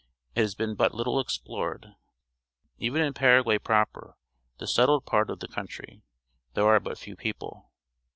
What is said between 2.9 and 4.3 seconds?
in Paraguay proper—